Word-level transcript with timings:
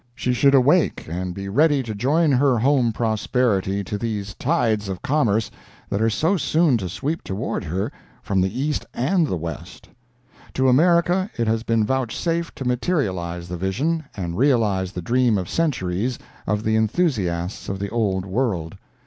She 0.15 0.33
should 0.33 0.55
awake 0.55 1.05
and 1.07 1.31
be 1.31 1.47
ready 1.47 1.83
to 1.83 1.93
join 1.93 2.31
her 2.31 2.57
home 2.57 2.91
prosperity 2.91 3.83
to 3.83 3.99
these 3.99 4.33
tides 4.33 4.89
of 4.89 5.03
commerce 5.03 5.51
that 5.89 6.01
are 6.01 6.09
so 6.09 6.37
soon 6.37 6.75
to 6.77 6.89
sweep 6.89 7.23
toward 7.23 7.63
her 7.65 7.91
from 8.23 8.41
the 8.41 8.59
east 8.59 8.83
and 8.95 9.27
the 9.27 9.37
west. 9.37 9.89
To 10.55 10.67
America 10.67 11.29
it 11.37 11.45
has 11.47 11.61
been 11.61 11.85
vouchsafed 11.85 12.55
to 12.55 12.65
materialize 12.65 13.47
the 13.47 13.57
vision, 13.57 14.03
and 14.17 14.35
realize 14.39 14.91
the 14.93 15.03
dream 15.03 15.37
of 15.37 15.47
centuries, 15.47 16.17
of 16.47 16.63
the 16.63 16.75
enthusiasts 16.75 17.69
of 17.69 17.77
the 17.77 17.89
old 17.89 18.25
world. 18.25 18.75